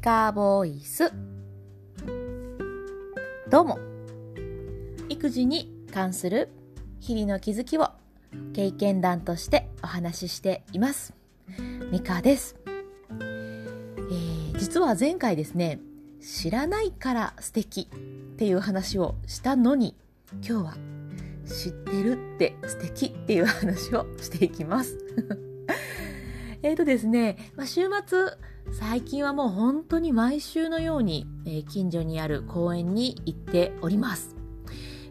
[0.00, 1.12] カボイス。
[3.50, 3.78] どうも。
[5.08, 6.50] 育児に関する
[7.00, 7.88] 日々の気づきを
[8.54, 11.14] 経験談としてお話ししています。
[11.90, 12.54] ミカです、
[13.10, 15.80] えー、実は前回ですね
[16.20, 17.96] 知らないから素敵っ
[18.36, 19.96] ていう話をしたのに
[20.46, 20.74] 今日は
[21.44, 24.96] 知ってるって素敵っていう話をしていきます。
[26.62, 28.18] えっとですね、まあ、週末
[28.72, 34.36] 最近はもう本当に毎週のように、えー、近所にある公園に行っております。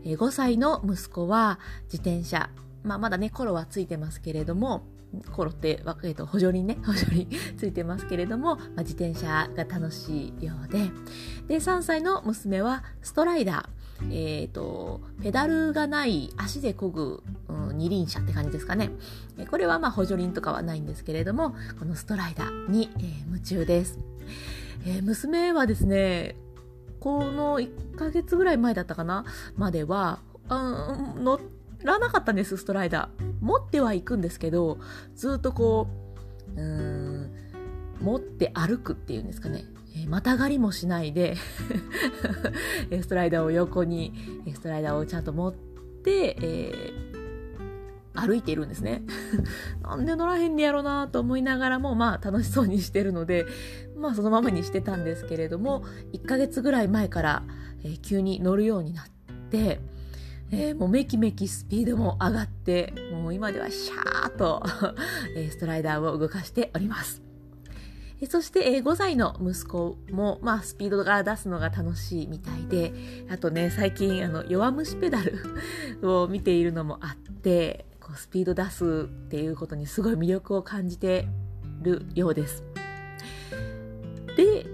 [0.03, 2.49] えー、5歳の息子は自転車、
[2.83, 4.83] まあ、まだね、コロはついてますけれども、
[5.31, 10.91] コロって、えー、と補助輪ね、 補助輪ついてますけれども、まあ、自転車が楽しいようで、
[11.47, 18.91] で、3歳の娘はストライダー、えっ、ー、と、ペダルがない足で漕ぐ、うん、二輪車って感じですかね。
[19.49, 23.99] これはまあ補助輪とかはないんですけれども、このストライダーに、えー、夢中です。
[24.85, 26.35] えー、娘はですね、
[26.99, 31.39] この1ヶ月ぐらい前だったかなまでは、うん、乗
[31.83, 33.33] らなかったんです、ストライダー。
[33.41, 34.77] 持ってはいくんですけど、
[35.15, 35.87] ずっとこ
[36.55, 37.31] う、うん、
[38.01, 39.65] 持って歩くっていうんですかね。
[40.03, 41.35] えまたがりもしないで
[43.01, 44.13] ストライダーを横に、
[44.53, 49.03] ストライダーをちゃんと持って、えー、歩いているんですね。
[49.81, 53.45] なんで乗らへんねやろなと思いながらも、まあ楽しそうにしてるので、
[53.95, 57.43] まあそのままにしてたんですけれども、1ヶ月ぐらい前から、
[57.83, 59.05] えー、急に乗るようになっ
[59.49, 59.79] て、
[60.51, 64.63] えー、もうめきめきスピードも上がって、もう今ではシャーっと
[65.51, 67.26] ストライダーを動かしております。
[68.25, 72.91] そして、5歳の息子も、まあ、スピードが出すのが楽しいみたいで、
[73.29, 75.43] あとね、最近、あの、弱虫ペダル
[76.01, 81.27] を見ているのもあって、こうスピード出すっていうことにすごい魅力を感じて
[81.81, 82.63] るようです。
[84.37, 84.66] で、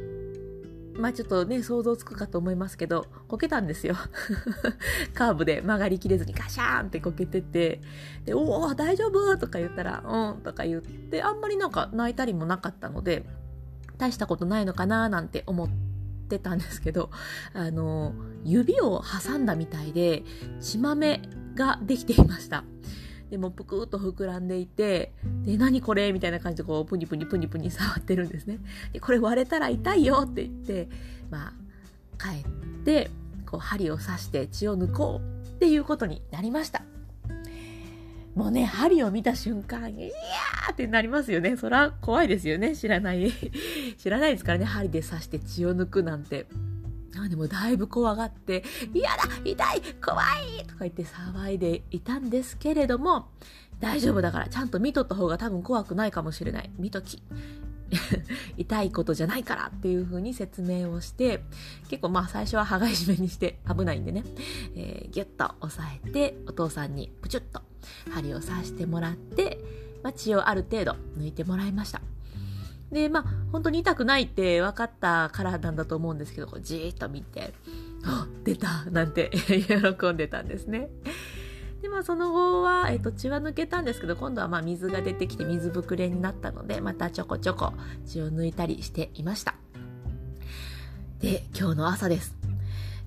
[1.04, 3.98] まあちょっとね、想像つくかと思いますけど、こけたんですよ。
[5.14, 7.82] カーブで曲がりきれずにガシャーンってこけてて、
[8.24, 9.38] で、おお、大丈夫？
[9.38, 13.26] とか言ったら、うんとか言って、あんまりなんか泣いたりもなかったので、
[13.98, 15.70] 大したことないのかななんて思っ
[16.30, 17.10] てたんですけど、
[17.54, 18.14] あの、
[18.46, 20.24] 指を挟んだみたいで、
[20.62, 21.22] 血豆
[21.54, 22.64] ができていました。
[23.34, 25.12] でもぷくっと膨らんでいて、
[25.42, 28.60] で、何これみたいな感じでこう、プニプニプニプニ触ってるんですね。
[28.92, 30.88] で、これ割れたら痛いよって言って、
[31.32, 31.54] まあ、
[32.24, 32.52] 帰っ
[32.84, 33.10] て、
[33.48, 36.84] こう、針を刺して血を抜こうっていうことになりました。
[38.36, 41.58] もうね、針を見た瞬間、いやーってなりますよね。
[41.58, 42.76] そら怖いですよね。
[42.76, 43.32] 知らない。
[43.98, 46.46] 知らないですからね、針で刺して血を抜くなんて。
[47.30, 48.64] でもだいぶ怖がって、
[48.94, 50.24] 嫌だ痛い怖
[50.62, 53.30] いとか言って騒いでいたんですけれども、
[53.80, 56.72] 大丈夫だからちゃんと見とった方が多分怖くないかもしれない。
[56.78, 57.22] 見とき。
[58.58, 61.44] 痛いことじゃないからっていう風に説明をして、
[61.90, 64.24] 結構まあ最初は羽交い締めにして危ないんでね、
[64.76, 67.62] えー、ギュッと押さえてお父さんにプチュッと
[68.12, 69.60] 針を刺してもらって、
[70.02, 72.02] まあ、血をある程度抜いてもらいました。
[72.94, 77.54] で、まあ、本当に痛くないって分かったからなんだと思うんですけど、こうじーっと見て、
[78.06, 80.90] あ、出たなんて 喜んでたんですね。
[81.82, 87.74] で、まあ、その後は、えっと、血は抜けたんですけど、今度はまあ、水が出てきて水ぶくれになったので、またちょこちょこ
[88.06, 89.56] 血を抜いたりしていました。
[91.20, 92.38] で、今日の朝です。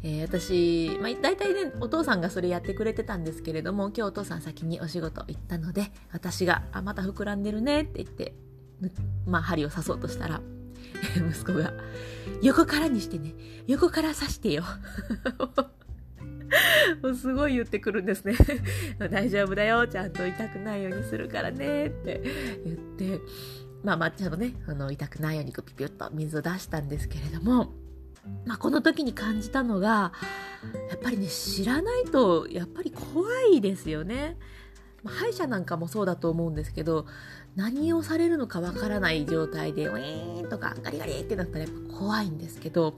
[0.02, 8.34] えー、私、まあ、大体ね、お父さんがそれやってくれてたんですけれども、今日お父さん先にお仕事行ったので、私が、あ、また膨らんでるねって言って、
[9.26, 10.40] まあ、針を刺そうとしたら、
[11.30, 11.72] 息子が、
[12.42, 13.34] 横からにしてね、
[13.66, 14.64] 横から刺してよ。
[17.02, 18.36] もうすごい言ってくるんですね。
[19.10, 22.22] 大丈夫だよ、ちゃんと痛くないようにするからねって
[22.64, 23.20] 言って、
[23.82, 27.74] まあまあちゃんとね、あの痛くないようにピピュッと水を出したんですけれども、
[28.44, 30.12] まあこの時に感じたのが、
[30.90, 34.36] やっぱりね、知らないとやっぱり怖いですよね。
[35.04, 37.06] 歯医者なんかもそうだと思うんですけど
[37.54, 42.94] 何をされるのかわからない状態でウィーンとかガリガリってなったらやっぱ怖いんですけど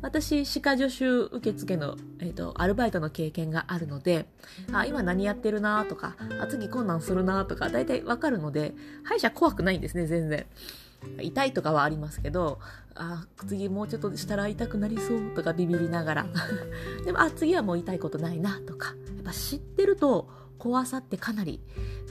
[0.00, 1.06] 私歯科助手
[1.36, 4.26] 受付の、えーと、アルバイトの経験があるので
[4.72, 10.46] あ今何やってるなとかあ次困難するなとか大体わかるので歯医者怖くないんですね全然。
[11.20, 12.58] 痛いとかはありますけど、
[12.94, 16.26] あ、次もうちょっとしたら痛くなりそうとかビビりながら。
[17.04, 18.94] でも、あ、次はもう痛いことないなとか。
[19.16, 20.28] やっぱ知ってると
[20.58, 21.60] 怖さってかなり、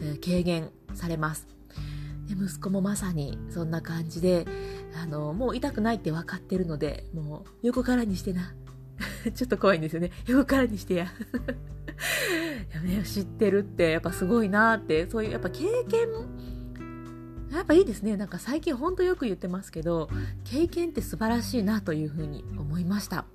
[0.02, 1.48] え、軽減されます。
[2.28, 4.46] で息子もまさにそんな感じで、
[5.02, 8.54] あの、もう痛くないって分かってるので、もう横からにしてな。
[9.36, 10.12] ちょっと怖いんですよね。
[10.26, 11.08] 横からにしてや。
[12.74, 16.08] やね、知ってるってやっぱすごいなって、そういうやっぱ経験
[17.52, 20.10] やっぱいいですねなんか最近ほんとよく言ってますけど
[20.44, 23.26] 経験って素晴らしいなというふうに思いました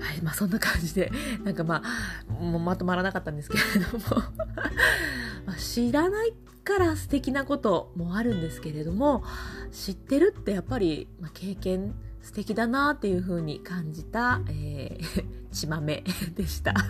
[0.00, 1.10] はいまあそんな感じで
[1.44, 4.22] なんかまあもうまとまらなかったんですけれども。
[5.46, 6.34] ま知らない
[6.68, 9.24] から素敵なこともあるんですけれども
[9.72, 16.04] 知ってるってやっぱり、まあ、経験素敵だなっていうふうに感じた、えー、 血豆
[16.34, 16.74] でした。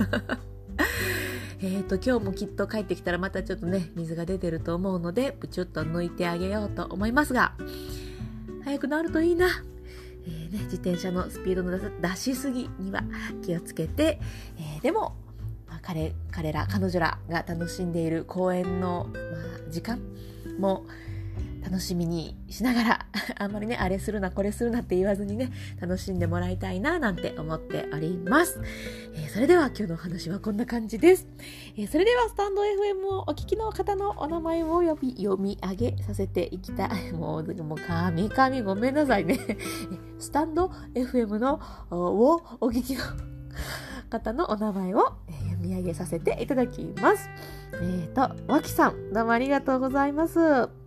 [1.60, 7.54] えっと今日もきっと帰ってきたらまたちょっとね水が出てると思うのでプチュッと抜いてあげようと思いますが
[8.64, 13.02] 早く治るといいな、ーね、自転車のスピードの出しすぎには
[13.44, 14.18] 気をつけて、
[14.58, 15.16] えー、でも、
[15.66, 20.00] まあ、彼彼ら彼女らが楽しんでいる公園の、まあ、時間
[20.58, 20.86] も
[21.68, 23.06] 楽しみにしながら
[23.38, 28.58] あんまりねあれするなこれするなって言わずにね楽しんでもらいたいななんて思っております、
[29.14, 31.28] えー、それでは今日のお話はこんな感じです、
[31.76, 39.38] えー、それではスタンド FM をお聞きの方のお名前を呼び読み上げさせていきたい もうもう神々ごめんなさいね
[40.18, 41.60] スタンド FM の
[41.90, 43.02] をお聞きの
[44.08, 45.12] 方のお名前を
[45.42, 47.28] 読み上げさせていただきます。
[47.74, 50.77] えっ、ー、と、わきさん、どうもありがとうございます。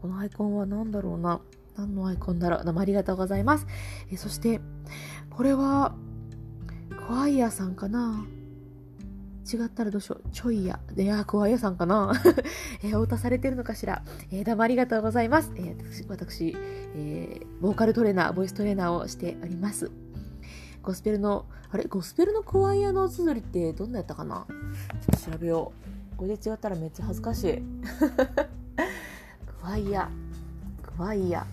[0.00, 1.40] このアイコンは何だろうな。
[1.76, 2.64] 何のアイコンだろう。
[2.64, 3.66] どうもありがとうございます。
[4.10, 4.60] えそして、
[5.30, 5.94] これは、
[7.06, 8.26] クワイヤさんかな
[9.50, 10.30] 違ったらどうしよう。
[10.30, 10.78] ちょいや。
[10.96, 12.12] いや、クワイヤさんかな
[12.84, 14.02] えー、お歌されてるのかしら。
[14.30, 15.50] えー、どうもありがとうございます。
[15.56, 16.54] えー、私、
[16.94, 19.90] えー、ボーカルトレーナー、ボイストレーナーをしております。
[20.82, 21.84] ゴスペルの、あれ？
[21.84, 24.46] ゴスペルのクワイヤの綴りってどんなやったかな？
[24.48, 25.72] ちょっと調べよ
[26.14, 26.16] う。
[26.16, 27.62] これで違ったらめっちゃ恥ずかしい。
[29.62, 30.10] クワイヤ。
[30.82, 31.46] クワイヤ。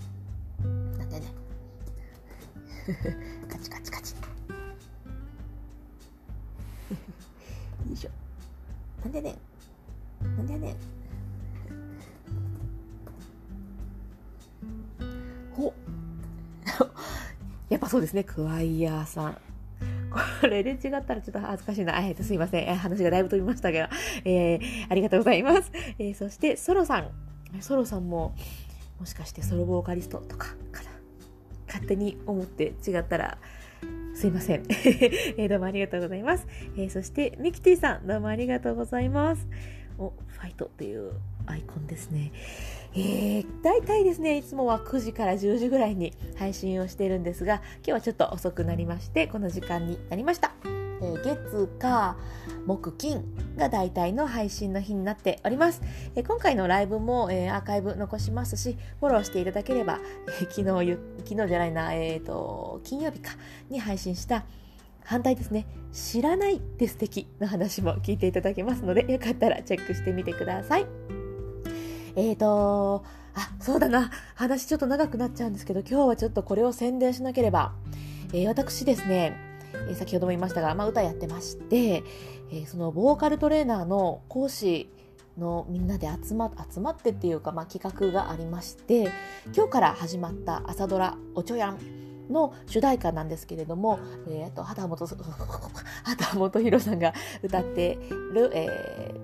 [0.98, 1.28] なんでね。
[3.48, 4.16] カチカチカチ。
[4.16, 4.20] よ
[7.94, 8.10] いしょ。
[9.04, 9.36] なんでね
[10.24, 10.76] なんでね
[15.54, 15.72] ほ。
[17.70, 18.24] やっぱそうですね。
[18.24, 19.38] クワイヤーさん。
[20.42, 22.00] これで違ったらちょっと恥ずかしいな。
[22.00, 22.76] えっと、すいません。
[22.76, 23.88] 話がだいぶ飛びましたけど、
[24.26, 25.72] えー、ありがとうございます。
[26.00, 27.29] えー、そして、ソロさん。
[27.62, 28.36] ソロさんも
[29.00, 30.90] もしかしてソロボーカリストとかかな。
[31.68, 33.38] 勝手に思って違ったら
[34.16, 34.64] すいません、
[35.38, 39.48] えどうもありがとうございます、えー、そしてミキティさんどうもありがとうございます。
[39.98, 41.14] おファイトという
[41.46, 42.32] アイコンですね。
[42.94, 52.16] えー、大体ですねいつもは9時から10時ぐらいに配信をしているんですが今日はちょっと遅くなりましてこの時間になりましたえー、月火
[52.66, 53.24] 木金
[53.58, 55.82] が大体の配信の日になっております、
[56.16, 63.32] えー、今回のライブも、えー、アーカイブ残しますしフォローしていただければ、え昨日昨日じゃないな、えーと、金曜日か
[63.70, 64.46] に配信した
[65.04, 65.66] 反対ですね。
[65.92, 70.86] 知らないって素敵の話も聞いていただけますのでよかったらチェックしてみてください。
[72.16, 73.04] えーと
[73.36, 74.12] あそうだな。
[74.36, 77.74] 話ちょっと長くなっちゃうんですけど今日はちょっとこれを宣伝しなければ、
[78.34, 79.49] え私ですね
[79.88, 82.04] え、先ほども言いましたが、まあ、歌やってまして、
[82.52, 84.90] え、そのボーカルトレーナーの講師
[85.40, 89.12] のみんなで集ま集まってっていうか、まあ、企画がありまして
[89.56, 91.80] 今日から始まった朝ドラ「おちょやん」
[92.30, 95.08] の主題歌なんですけれども、えー、あと畑本
[96.04, 97.98] 畑本博さんが歌って
[98.34, 99.16] る、え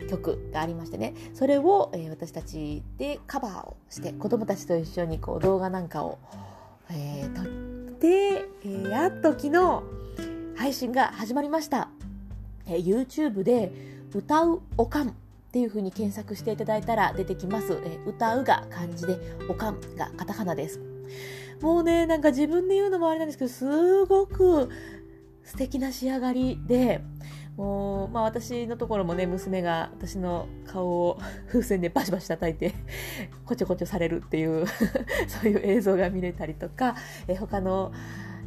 [0.00, 1.14] ー、曲がありましてね。
[1.34, 6.18] それを、えー、私たちでカバーをして子どもたちと一緒にこう動画なんかを、
[6.90, 7.61] えー、撮って、
[8.04, 9.82] えー、やっと昨日
[10.56, 11.88] 配信が始まりました、
[12.66, 13.72] えー、YouTube で
[14.12, 15.12] 「歌うおかん」っ
[15.52, 19.18] ていう風に検索していただいたら出てきます、えー、歌うが漢字で
[19.48, 20.80] おかんがカタカナです。
[21.60, 24.68] もうねなんか自分で言うのもあれなんですけどすごく
[25.44, 27.02] 素敵な仕上がりで
[27.56, 31.18] もう、まあ私のところもね、娘が私の顔を
[31.48, 32.74] 風船でバシバシ叩いて、
[33.44, 34.66] こちょこちょされるっていう
[35.28, 36.94] そういう映像が見れたりとか、
[37.28, 37.92] え他の、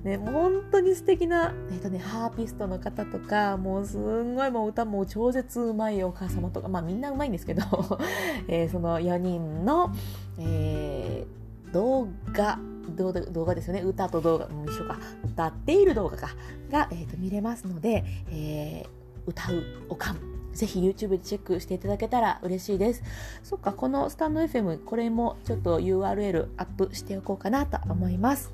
[0.03, 7.63] ね、本当に素敵な、えっ、とね、ハーピストの方とか、もうすんごいもう歌も超絶うまいお母様とか、まあみんなうまいんですけど、
[8.47, 9.91] えー、その4人の、
[10.39, 12.59] えー、動画、
[12.91, 13.81] 動画動画ですよね。
[13.81, 14.97] 歌と動画、一緒か。
[15.25, 16.29] 歌っている動画か。
[16.69, 20.35] が、えーと、見れますので、えー、歌うおかん。
[20.53, 23.03] ぜひ YouTube でチェックしていただけたら嬉しいです。
[23.43, 28.53] そっか、このスタンド FM、これもちょっと URL アップしておこうかなと思います。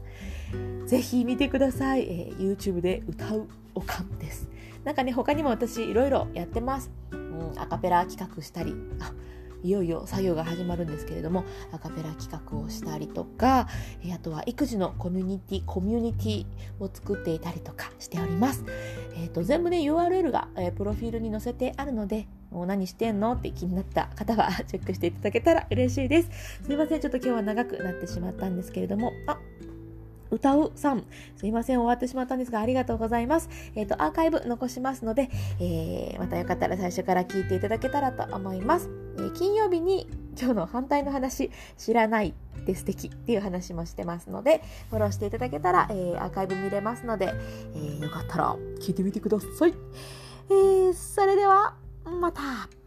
[0.87, 2.01] ぜひ見てください。
[2.01, 4.49] えー、YouTube で歌うおかんです。
[4.83, 6.89] なんかね、他にも私いろいろやってます。
[7.11, 8.73] うん、アカペラ企画したり。
[8.99, 9.13] あ
[9.63, 13.67] いよいよ作業が始まるんですけれどもアカペラ企画をしたりとか、
[14.03, 16.45] えあとは育児のコミュニティコミュニティ
[16.79, 18.63] を作っていたりとかしております、
[19.15, 26.29] えーと、全部ね URL が、えー、プロフィールに載せてあるのでもう何してんのって気になった方は チェックしていただけたら嬉しいです。
[26.65, 29.39] すいません、ちょっと今日は長くなってしまったんですけれども、あ、
[30.31, 33.49] 歌うさん、すいません、終わってしまったんですが、ありがとうございます。
[33.75, 38.89] えっ、ー、と、アーカイブ残しますので、えー、またよかったら最初から聞いていただけたらと思います。
[39.17, 40.07] えー、金曜日に
[40.39, 47.33] 今日の反対の話、知らないって素敵っていう話もしてますので、フォローしていただけたら、えー、アーカイブ見れますので、
[47.75, 49.73] えー、よかったら聞いてみてください。
[50.49, 52.80] えー、それでは、また。